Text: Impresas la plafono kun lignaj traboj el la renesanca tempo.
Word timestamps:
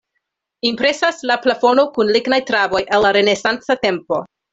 Impresas 0.69 1.19
la 1.31 1.35
plafono 1.43 1.83
kun 1.97 2.09
lignaj 2.15 2.39
traboj 2.51 2.81
el 2.99 3.05
la 3.07 3.13
renesanca 3.19 3.77
tempo. 3.85 4.23